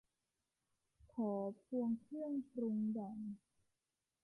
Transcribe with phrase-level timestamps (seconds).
[1.13, 3.19] ขอพวงเครื่องปรุงหน่อย